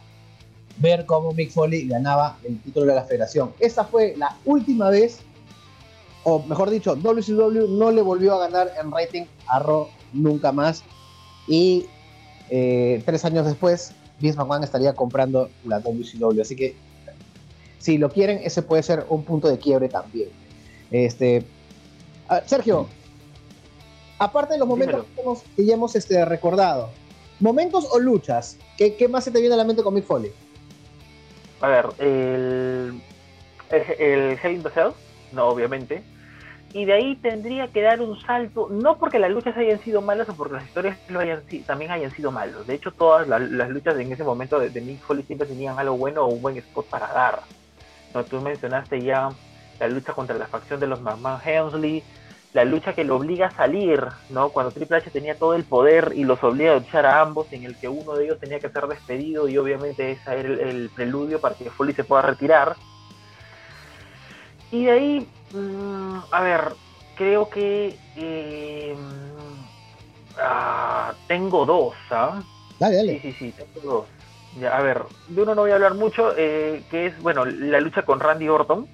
[0.77, 3.53] ver cómo Mick Foley ganaba el título de la federación.
[3.59, 5.19] Esa fue la última vez,
[6.23, 10.83] o mejor dicho, WCW no le volvió a ganar en rating a Raw nunca más.
[11.47, 11.85] Y
[12.49, 16.41] eh, tres años después, Vince McMahon estaría comprando la WCW.
[16.41, 16.75] Así que,
[17.79, 20.29] si lo quieren, ese puede ser un punto de quiebre también.
[20.91, 21.45] Este,
[22.45, 22.87] Sergio,
[24.19, 25.05] aparte de los momentos
[25.55, 26.89] que, ya hemos este, recordado,
[27.39, 28.57] ¿momentos o luchas?
[28.77, 30.31] ¿Qué, ¿Qué, más se te viene a la mente con Mick Foley?
[31.61, 33.01] A ver, el,
[33.69, 34.91] el, Hell in the Cell,
[35.31, 36.03] no, obviamente
[36.73, 40.27] y de ahí tendría que dar un salto, no porque las luchas hayan sido malas
[40.29, 40.97] o porque las historias
[41.67, 42.65] también hayan sido malos.
[42.65, 45.95] De hecho, todas las, luchas en ese momento de, de, Mick Foley siempre tenían algo
[45.95, 47.41] bueno o un buen spot para dar.
[48.15, 48.23] ¿No?
[48.23, 49.29] Tú mencionaste ya
[49.79, 52.03] la lucha contra la facción de los McMahon Hensley,
[52.53, 54.49] la lucha que lo obliga a salir, ¿no?
[54.49, 57.65] Cuando Triple H tenía todo el poder y los obliga a luchar a ambos, en
[57.65, 60.89] el que uno de ellos tenía que ser despedido y obviamente ese era el, el
[60.89, 62.75] preludio para que Foley se pueda retirar.
[64.71, 66.75] Y de ahí Mm, a ver,
[67.15, 68.97] creo que eh,
[70.37, 72.41] ah, tengo dos, ¿ah?
[72.79, 73.21] Dale, dale.
[73.21, 74.07] Sí, sí, sí, tengo dos.
[74.59, 77.79] Ya, a ver, de uno no voy a hablar mucho, eh, que es, bueno, la
[77.79, 78.87] lucha con Randy Orton.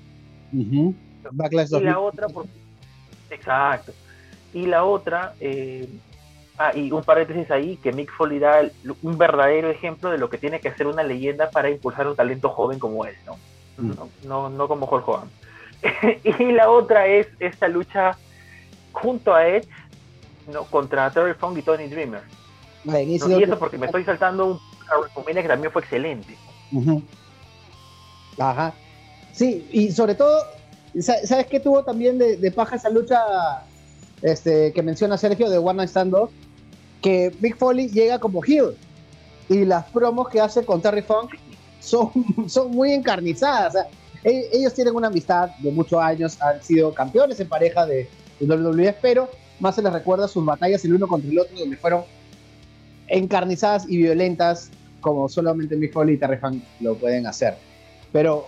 [1.79, 2.27] y la otra,
[3.29, 3.93] exacto.
[4.53, 5.87] Y la otra, eh,
[6.57, 8.61] ah, y un paréntesis ahí, que Mick Foley da
[9.01, 12.49] un verdadero ejemplo de lo que tiene que hacer una leyenda para impulsar un talento
[12.49, 13.37] joven como él, ¿no?
[13.77, 13.95] Mm.
[13.95, 15.38] No, no, no como Hulk Hogan.
[16.23, 18.17] y la otra es esta lucha
[18.91, 19.67] junto a Edge
[20.51, 20.63] ¿no?
[20.65, 22.21] contra Terry Funk y Tony Dreamer.
[22.85, 24.59] y eso porque me estoy saltando un
[24.97, 26.35] WrestleMania que también fue excelente.
[28.37, 28.73] Ajá.
[29.33, 30.43] Sí, y sobre todo,
[30.99, 33.21] ¿sabes qué tuvo también de, paja esa lucha
[34.21, 36.29] este, que menciona Sergio de One Night Stand 2?
[37.01, 38.75] Que Big Foley llega como heel.
[39.47, 41.35] y las promos que hace con Terry Funk
[41.79, 42.11] son,
[42.47, 43.75] son muy encarnizadas.
[43.75, 43.79] E,
[44.23, 48.95] ellos tienen una amistad de muchos años, han sido campeones en pareja de, de WWE,
[49.01, 49.29] pero
[49.59, 52.03] más se les recuerda sus batallas el uno contra el otro, donde fueron
[53.07, 54.69] encarnizadas y violentas,
[55.01, 57.55] como solamente Mick Foley y Terry Funk lo pueden hacer.
[58.11, 58.47] Pero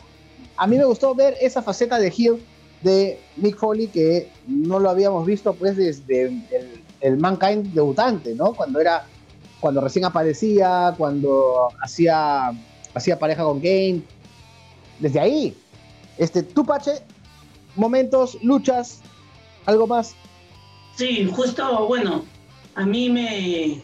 [0.58, 2.42] a mí me gustó ver esa faceta de heel
[2.82, 8.54] de Mick Foley que no lo habíamos visto pues desde el, el Mankind debutante, ¿no?
[8.54, 9.06] Cuando era,
[9.60, 12.52] cuando recién aparecía, cuando hacía,
[12.94, 14.02] hacía pareja con Game.
[15.02, 15.58] Desde ahí,
[16.18, 17.02] este, tú, Pache,
[17.76, 19.02] momentos, luchas,
[19.66, 20.16] algo más.
[20.96, 22.24] Sí, justo, bueno,
[22.76, 23.82] a mí me.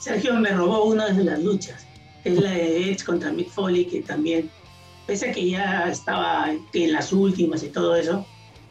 [0.00, 1.86] Sergio me robó una de las luchas,
[2.24, 4.50] es la de Edge contra Mick Foley, que también,
[5.06, 8.26] pese a que ya estaba en las últimas y todo eso,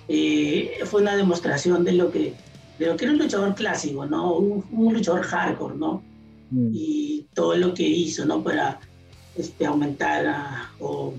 [0.10, 2.34] eh, fue una demostración de lo que
[2.79, 4.34] de lo que era un luchador clásico, ¿no?
[4.34, 6.01] Un, luchador hardcore, ¿no?
[6.49, 6.71] Mm.
[6.73, 8.43] Y todo lo que hizo, ¿no?
[8.43, 8.79] Para
[9.38, 10.25] este, aumentar
[10.79, 11.13] o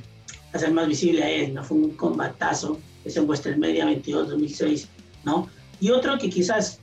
[0.53, 1.65] hacer más visible a él, ¿no?
[1.65, 4.87] Fue un combatazo, ese en Western Media 22-2006,
[5.25, 5.49] ¿no?
[5.81, 6.81] Y otro que quizás,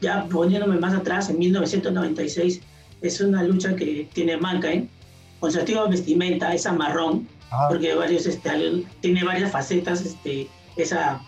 [0.00, 2.60] ya poniéndome más atrás, en 1996,
[3.02, 4.88] es una lucha que tiene Mankind,
[5.38, 7.66] con su antigua vestimenta, esa marrón, ah.
[7.68, 11.20] porque varios, este, tiene varias facetas, este, esa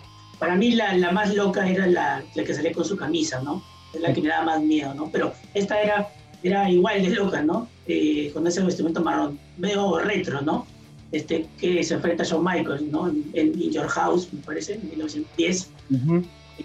[0.43, 3.63] para mí la, la más loca era la, la, que salía con su camisa, ¿no?
[3.95, 5.09] Es la que me daba más miedo, ¿no?
[5.13, 6.09] Pero esta era,
[6.43, 7.69] era igual de loca, ¿no?
[7.87, 10.67] Eh, con ese vestimento marrón, medio retro, ¿no?
[11.13, 13.09] Este, que se enfrenta a Shawn Michaels, ¿no?
[13.09, 15.71] En, In Your House, me parece, en 1910.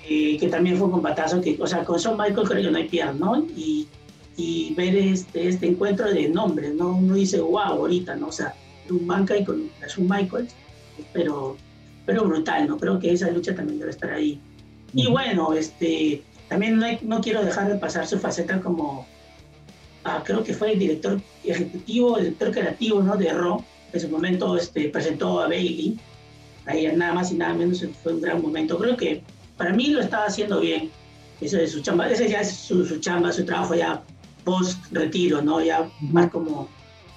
[0.07, 2.77] Eh, que también fue un combatazo que, o sea, con Shawn Michaels creo que no
[2.77, 3.45] hay pierde, ¿no?
[3.55, 3.87] Y,
[4.37, 6.95] y ver este, este encuentro de nombres, ¿no?
[6.95, 8.27] Uno dice, wow, ahorita, ¿no?
[8.27, 8.53] O sea,
[8.89, 10.53] un Mankind con Shawn Michaels,
[11.13, 11.57] pero
[12.07, 12.77] pero brutal, ¿no?
[12.77, 14.39] Creo que esa lucha también debe estar ahí.
[14.93, 19.05] Y bueno, este, también no, quiero dejar de pasar su faceta como,
[20.05, 23.17] ah, creo que fue el director ejecutivo, el director creativo, ¿no?
[23.17, 23.61] De Raw.
[23.97, 25.97] En su momento este, presentó a Bailey.
[26.67, 28.77] Ahí nada más y nada menos fue un gran momento.
[28.77, 29.23] Creo que
[29.57, 30.91] para mí lo estaba haciendo bien.
[31.41, 34.03] Eso de su chamba, ese ya es su, su chamba, su trabajo ya
[34.43, 35.61] post retiro, ¿no?
[35.61, 36.67] Ya más como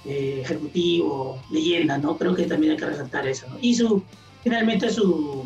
[0.05, 2.17] eh, ejecutivo, leyenda, ¿no?
[2.17, 3.57] Creo que también hay que resaltar eso, ¿no?
[3.61, 4.03] Y su
[4.43, 5.45] finalmente su,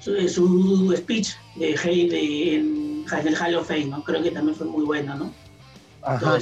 [0.00, 2.10] su, speech de Hay
[2.54, 4.04] en el Hall of Fame, ¿no?
[4.04, 5.32] Creo que también fue muy bueno, ¿no?
[6.02, 6.38] Ajá.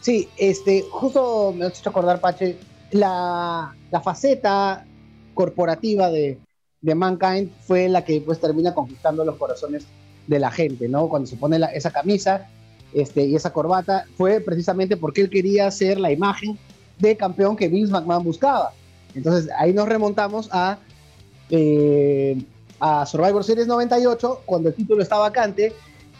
[0.00, 2.58] Sí, este, justo me has hecho acordar, Pache,
[2.92, 4.84] la, faceta
[5.34, 6.38] corporativa de,
[6.80, 9.86] de, Mankind fue la que pues termina conquistando los corazones
[10.26, 11.08] de la gente, ¿no?
[11.08, 12.48] Cuando se pone esa camisa
[12.92, 16.58] este, y esa corbata, fue precisamente porque él quería ser la imagen
[16.98, 18.72] de campeón que Vince McMahon buscaba.
[19.14, 20.78] Entonces ahí nos remontamos a,
[21.50, 22.42] eh,
[22.78, 25.72] a Survivor Series 98, cuando el título está vacante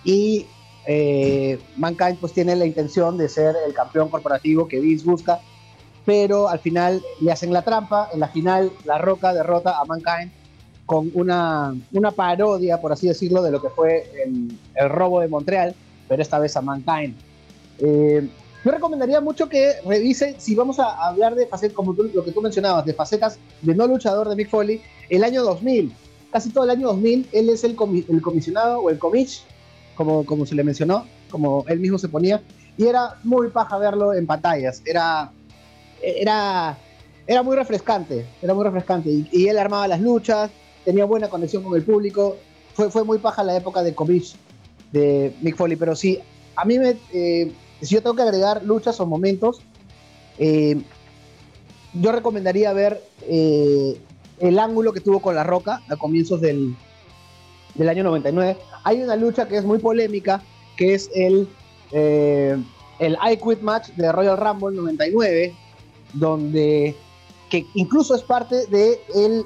[0.04, 0.46] y
[0.86, 5.40] eh, Mankind pues tiene la intención de ser el campeón corporativo que Vince busca,
[6.04, 10.32] pero al final le hacen la trampa, en la final La Roca derrota a Mankind
[10.86, 15.28] con una, una parodia, por así decirlo, de lo que fue el, el robo de
[15.28, 15.72] Montreal,
[16.08, 17.14] pero esta vez a Mankind.
[17.78, 18.28] Eh,
[18.64, 22.42] yo recomendaría mucho que revisen, si vamos a hablar de facetas, como lo que tú
[22.42, 25.92] mencionabas, de facetas de no luchador de Mick Foley, el año 2000.
[26.30, 27.76] Casi todo el año 2000, él es el,
[28.08, 29.42] el comisionado o el comich,
[29.94, 32.42] como, como se le mencionó, como él mismo se ponía,
[32.76, 34.82] y era muy paja verlo en pantallas.
[34.84, 35.30] Era,
[36.02, 36.78] era,
[37.26, 39.10] era muy refrescante, era muy refrescante.
[39.30, 40.50] Y, él armaba las luchas,
[40.84, 42.36] tenía buena conexión con el público.
[42.74, 44.34] Fue, fue muy paja la época de comich
[44.92, 46.20] de Mick Foley, pero sí,
[46.56, 46.96] a mí me.
[47.12, 49.62] Eh, si yo tengo que agregar luchas o momentos,
[50.38, 50.80] eh,
[51.94, 54.00] yo recomendaría ver eh,
[54.38, 56.74] el ángulo que tuvo con La Roca a comienzos del,
[57.74, 58.56] del, año 99.
[58.84, 60.42] Hay una lucha que es muy polémica,
[60.76, 61.48] que es el,
[61.92, 62.56] eh,
[62.98, 65.54] el I Quit Match de Royal Rumble 99,
[66.12, 66.96] donde
[67.50, 69.44] que incluso es parte del el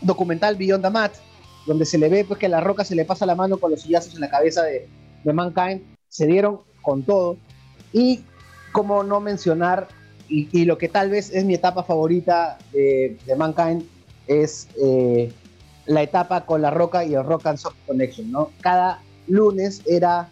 [0.00, 1.12] documental Beyond the Mat,
[1.66, 3.82] donde se le ve pues, que La Roca se le pasa la mano con los
[3.82, 4.88] sillazos en la cabeza de,
[5.22, 5.82] de Mankind.
[6.08, 7.36] Se dieron con todo.
[7.92, 8.24] Y
[8.72, 9.88] como no mencionar,
[10.28, 13.84] y, lo que tal vez es mi etapa favorita de, Mankind,
[14.26, 15.30] es eh,
[15.86, 18.50] la etapa con la Roca y el Rock and Soft Connection, ¿no?
[18.60, 20.30] Cada lunes era,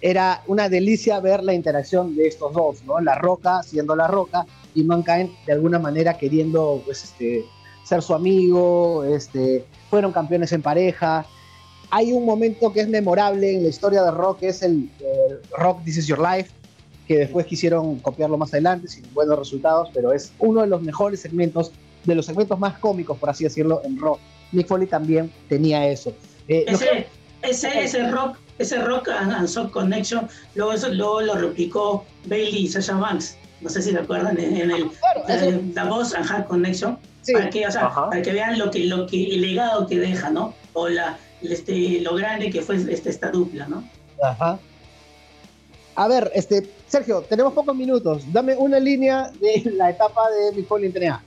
[0.00, 3.00] era una delicia ver la interacción de estos dos, ¿no?
[3.00, 7.44] La Roca siendo la Roca y Mankind de alguna manera queriendo, pues, este,
[7.84, 11.24] ser su amigo, este, fueron campeones en pareja.
[11.90, 15.40] Hay un momento que es memorable en la historia de Rock, que es el, el
[15.56, 16.50] Rock This Is Your Life,
[17.06, 21.20] que después quisieron copiarlo más adelante sin buenos resultados, pero es uno de los mejores
[21.20, 21.72] segmentos,
[22.04, 24.20] de los segmentos más cómicos, por así decirlo, en rock.
[24.52, 26.12] Nick Foley también tenía eso.
[26.46, 27.06] Eh, ese,
[27.42, 32.68] ese, ese rock ese Rock and, Sock Connection, luego, eso, luego lo replicó Bailey y
[32.68, 33.36] Sasha Banks.
[33.60, 34.90] No sé si recuerdan en, el
[35.74, 36.98] La Voz and Hard Connection.
[37.32, 40.30] Para, que, o sea, para que vean lo que, lo que, el legado que deja,
[40.30, 40.54] ¿no?
[40.72, 43.84] O la, este, lo grande que fue este, esta dupla, ¿no?
[44.22, 44.58] Ajá.
[45.94, 48.22] A ver, este, Sergio, tenemos pocos minutos.
[48.32, 51.22] Dame una línea de la etapa de Mick Foley en TNA.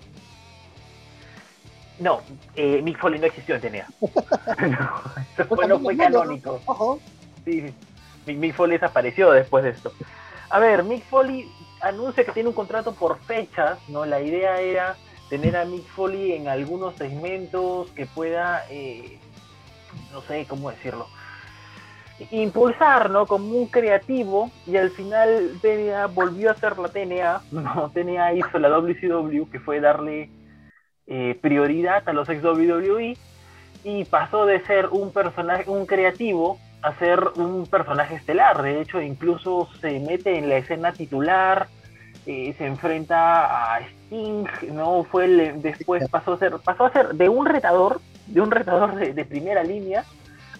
[1.99, 2.21] No,
[2.55, 3.87] eh, Mick Foley no existió en TNA.
[5.59, 6.61] no, no fue canónico.
[6.65, 6.99] Ojo.
[7.45, 7.73] Sí,
[8.25, 9.91] Mick Foley desapareció después de esto.
[10.49, 11.49] A ver, Mick Foley
[11.81, 14.05] anuncia que tiene un contrato por fechas, ¿no?
[14.05, 14.95] La idea era
[15.29, 19.17] tener a Mick Foley en algunos segmentos que pueda, eh,
[20.11, 21.07] no sé cómo decirlo,
[22.29, 23.25] impulsar, ¿no?
[23.25, 28.59] Como un creativo y al final TNA volvió a ser la TNA, no, TNA hizo
[28.59, 30.29] la WCW que fue darle
[31.07, 33.17] eh, prioridad a los ex WWE
[33.83, 39.01] y pasó de ser un personaje, un creativo a ser un personaje estelar, de hecho
[39.01, 41.67] incluso se mete en la escena titular,
[42.25, 47.29] eh, se enfrenta a Sting, no fue después pasó a ser, pasó a ser de
[47.29, 50.05] un retador, de un retador de primera línea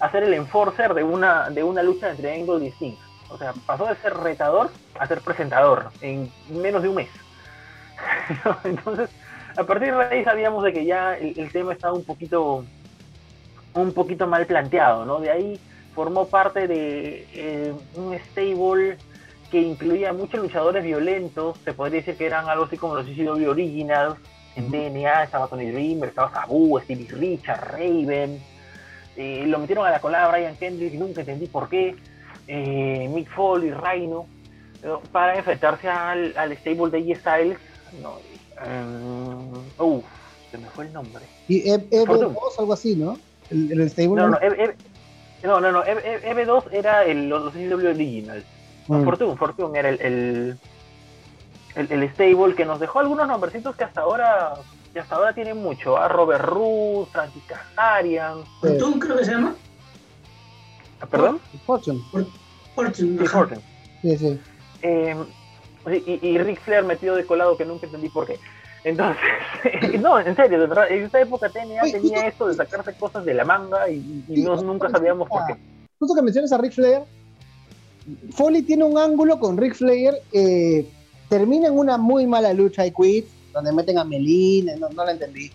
[0.02, 2.96] a ser el enforcer de una, de una lucha entre Angle y Sting.
[3.30, 7.10] O sea, pasó de ser retador a ser presentador en menos de un mes.
[8.64, 9.10] Entonces,
[9.56, 12.66] a partir de ahí sabíamos de que ya el, tema estaba un poquito,
[13.74, 15.20] un poquito mal planteado, ¿no?
[15.20, 15.60] De ahí
[15.94, 18.98] formó parte de eh, un stable
[19.50, 23.50] que incluía muchos luchadores violentos, se podría decir que eran algo así como los ECW
[23.50, 24.18] Originals,
[24.56, 28.42] en DNA estaba Tony Dreamer, estaba Sabu, Stevie Richard, Raven,
[29.18, 31.96] eh, lo metieron a la colada Brian Kendrick, nunca entendí por qué.
[32.48, 34.26] Eh, Mick Foley, Rhino,
[35.12, 37.58] para enfrentarse al, al stable de E Styles.
[38.02, 38.18] No,
[39.80, 40.02] uh,
[40.50, 41.24] se me fue el nombre.
[41.48, 43.18] Y EB2, algo así, ¿no?
[43.50, 44.16] El, stable.
[44.16, 44.40] No, no, no,
[45.44, 48.46] no, no, EB2 era el, los CW Originals.
[48.88, 49.04] Mm.
[49.04, 50.58] Fortune, Fortune era el,
[51.76, 54.54] el, el, stable que nos dejó algunos nombrecitos que hasta ahora
[54.94, 55.98] y hasta ahora tiene mucho.
[55.98, 58.44] A Robert Root, Francis Kazarian.
[58.60, 59.56] ¿Fortune creo que se llama?
[61.00, 61.40] Ah, ¿Perdón?
[61.66, 62.02] Fortune.
[62.76, 63.18] Fortune.
[63.20, 63.62] Sí, Fortune.
[64.02, 64.40] Sí, sí.
[64.82, 65.16] Eh,
[65.88, 68.40] y, y, Rick Flair metido de colado que nunca entendí por qué.
[68.84, 69.22] Entonces,
[70.02, 73.90] no, en serio, en esta época tenía, tenía esto de sacarse cosas de la manga
[73.90, 75.56] y, no, nunca sabíamos por qué.
[76.00, 77.04] Justo que mencionas a Rick Flair,
[78.32, 80.88] Foley tiene un ángulo con Rick Flair, eh,
[81.30, 85.12] termina en una muy mala lucha y quit, donde meten a Melina, no, no la
[85.12, 85.52] entendí.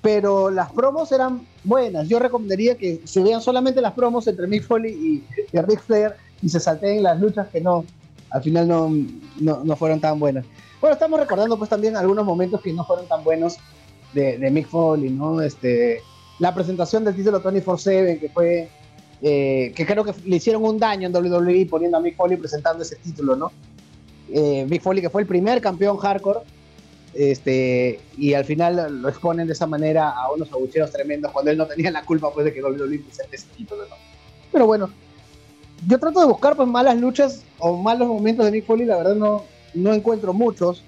[0.00, 2.08] Pero las promos eran buenas.
[2.08, 6.14] Yo recomendaría que se vean solamente las promos entre Mick Foley y, y Ric Flair
[6.40, 7.84] y se salteen las luchas que no,
[8.30, 8.90] al final no,
[9.40, 10.44] no, fueron tan buenas.
[10.80, 13.56] Bueno, estamos recordando pues también algunos momentos que no fueron tan buenos
[14.12, 15.40] de, de Mick Foley, ¿no?
[15.40, 16.00] Este,
[16.38, 18.68] la presentación del título 24-7, que fue,
[19.22, 22.82] eh, que creo que le hicieron un daño en WWE poniendo a Mick Foley presentando
[22.82, 23.50] ese título, ¿no?
[24.30, 26.40] Eh, Mick Foley, que fue el primer campeón hardcore
[27.14, 31.58] este, y al final lo exponen de esa manera a unos abucheos tremendos cuando él
[31.58, 33.84] no tenía la culpa pues, de que WWE presente ese título.
[33.88, 33.96] ¿no?
[34.52, 34.90] Pero bueno,
[35.88, 39.16] yo trato de buscar pues malas luchas o malos momentos de Nick Foley, la verdad
[39.16, 40.82] no, no encuentro muchos,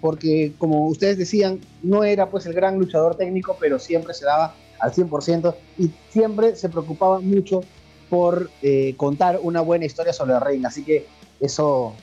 [0.00, 4.54] porque como ustedes decían, no era pues el gran luchador técnico, pero siempre se daba
[4.80, 7.62] al 100% y siempre se preocupaba mucho
[8.10, 11.06] por eh, contar una buena historia sobre la reina, así que
[11.40, 11.94] eso,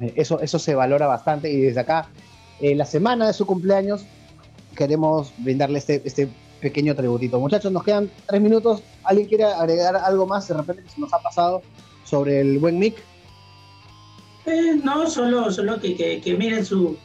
[0.00, 2.08] eh, eso, eso se valora bastante y desde acá
[2.60, 4.04] eh, la semana de su cumpleaños,
[4.76, 6.28] queremos brindarle este, este
[6.60, 7.38] pequeño tributito.
[7.38, 8.82] Muchachos, nos quedan tres minutos.
[9.04, 11.62] ¿Alguien quiere agregar algo más de repente que se nos ha pasado
[12.04, 12.96] sobre el buen Mick?
[14.48, 16.96] Eh, no, solo, solo que, que, miren su,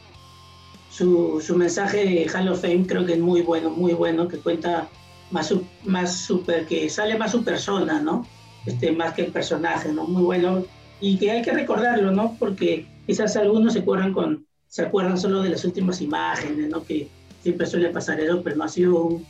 [0.90, 4.38] su, su, mensaje de Hall of Fame, creo que es muy bueno, muy bueno, que
[4.38, 4.88] cuenta
[5.30, 5.52] más,
[5.84, 8.26] más super, que sale más su persona, ¿no?
[8.64, 10.04] Este, más que el personaje, ¿no?
[10.04, 10.64] Muy bueno.
[11.02, 12.34] Y que hay que recordarlo, ¿no?
[12.38, 16.82] Porque quizás algunos se acuerdan con, se acuerdan solo de las últimas imágenes, ¿no?
[16.82, 17.08] Que
[17.42, 19.20] siempre suele pasar eso, pero no ha sido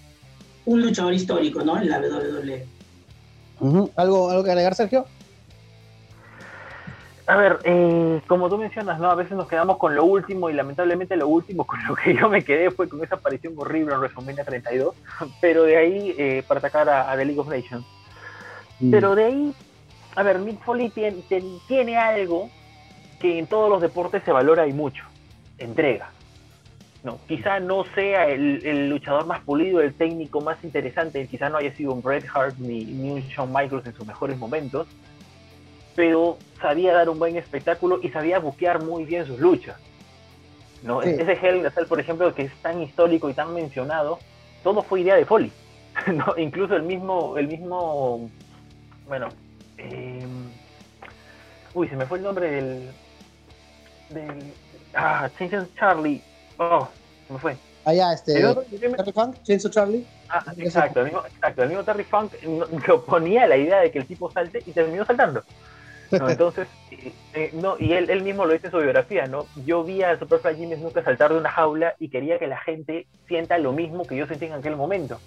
[0.67, 1.81] un, luchador histórico, ¿no?
[1.81, 2.65] En la WWE.
[3.97, 5.05] ¿Algo, ¿Algo que agregar, Sergio?
[7.27, 9.11] A ver, eh, como tú mencionas, ¿no?
[9.11, 12.29] A veces nos quedamos con lo último y lamentablemente lo último con lo que yo
[12.29, 14.95] me quedé fue con esa aparición horrible en WrestleMania 32,
[15.41, 17.87] pero de ahí eh, para atacar a, The League of Nations.
[18.81, 18.91] Mm.
[18.91, 19.55] Pero de ahí,
[20.17, 21.23] a ver, Mick Foley tiene,
[21.67, 22.51] tiene algo
[23.21, 25.05] que en todos los deportes se valora y mucho
[25.59, 26.11] entrega.
[27.05, 31.75] No, quizá no sea el, luchador más pulido, el técnico más interesante, quizá no haya
[31.75, 34.87] sido un Bret Hart ni, un Shawn Michaels en sus mejores momentos,
[35.95, 39.77] pero sabía dar un buen espectáculo y sabía buquear muy bien sus luchas.
[40.83, 41.03] ¿no?
[41.03, 44.19] Ese Hell in por ejemplo, que es tan histórico y tan mencionado,
[44.63, 45.51] todo fue idea de Foley.
[46.13, 46.35] ¿no?
[46.37, 48.31] Incluso el mismo, el mismo,
[49.07, 49.29] bueno,
[49.77, 50.51] Em,
[51.75, 52.91] uy, se me fue el nombre del.
[54.11, 54.53] del.
[54.95, 56.23] Ah, Chainsaw Charlie.
[56.59, 56.89] Oh,
[57.27, 57.57] se me fue.
[57.85, 58.35] Ah, este.
[58.35, 60.07] Terry Funk, Chainsaw Charlie.
[60.29, 62.33] Ah, exacto, el mismo, exacto, el mismo Terry Funk
[63.07, 65.43] ponía la idea de que el tipo salte y terminó saltando.
[66.11, 69.47] Entonces, eh, eh, no, y él, él mismo lo dice en su biografía, ¿no?
[69.65, 73.07] Yo vi a Superfly Jimmy nunca saltar de una jaula y quería que la gente
[73.27, 75.19] sienta lo mismo que yo sentí en aquel momento.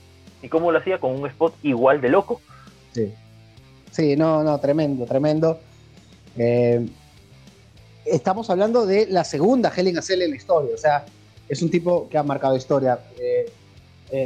[0.41, 0.99] ¿Y cómo lo hacía?
[0.99, 2.41] Con un spot igual de loco.
[2.93, 3.13] Sí.
[3.91, 5.59] Sí, no, no, tremendo, tremendo.
[6.37, 6.85] Eh,
[8.05, 11.05] estamos hablando de la segunda Helen in en la historia, o sea,
[11.49, 12.99] es un tipo que ha marcado historia.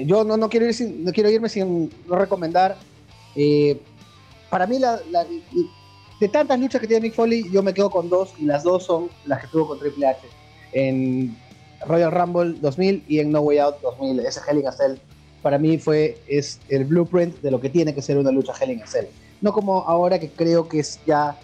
[0.06, 2.76] yo no, no, quiero ir no quiero irme sin no recomendar.
[4.50, 5.00] para mí, la,
[6.22, 8.86] de tantas luchas que tiene Mick Foley, yo me quedo con dos y las dos
[8.86, 10.20] son las que tuvo con Triple H
[10.72, 11.36] en
[11.88, 14.20] Royal Rumble 2000 y en No Way Out 2000.
[14.20, 15.00] Ese Hell in
[15.42, 18.70] para mí fue es el blueprint de lo que tiene que ser una lucha Hell
[18.70, 18.84] in.
[19.42, 21.40] No como ahora que creo que es ya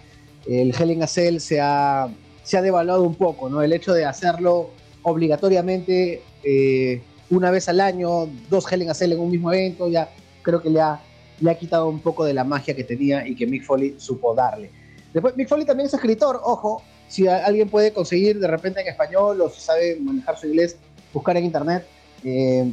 [0.46, 1.08] el Hell in
[1.40, 2.08] se ha,
[2.44, 3.60] se ha devaluado un poco, ¿no?
[3.62, 4.70] El hecho de hacerlo
[5.02, 10.08] obligatoriamente eh, una vez al año, dos Hell in en un mismo evento, ya
[10.42, 11.00] creo que le ha
[11.40, 14.34] le ha quitado un poco de la magia que tenía y que Mick Foley supo
[14.34, 14.70] darle.
[15.12, 19.40] Después, Mick Foley también es escritor, ojo, si alguien puede conseguir de repente en español
[19.40, 20.76] o si sabe manejar su inglés,
[21.12, 21.86] buscar en internet,
[22.24, 22.70] eh,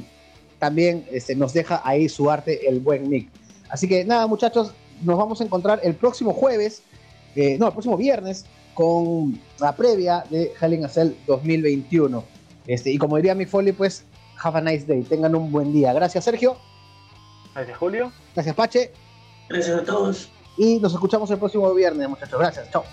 [0.60, 3.30] también este, nos deja ahí su arte el buen Mick.
[3.70, 6.82] Así que nada, muchachos, nos vamos a encontrar el próximo jueves,
[7.36, 12.24] eh, no, el próximo viernes, con la previa de Hell in a Cell 2021.
[12.68, 14.04] Este, y como diría Mick Foley, pues,
[14.44, 15.94] have a nice day, tengan un buen día.
[15.94, 16.58] Gracias, Sergio.
[17.56, 18.12] Gracias, Julio.
[18.36, 18.92] Gracias, Pache.
[19.50, 20.30] Gracias a todos.
[20.58, 22.40] Y nos escuchamos el próximo viernes, muchachos.
[22.40, 22.70] Gracias.
[22.70, 22.84] Chao.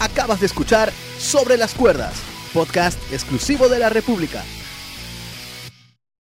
[0.00, 2.14] Acabas de escuchar Sobre las Cuerdas,
[2.52, 4.42] podcast exclusivo de la República.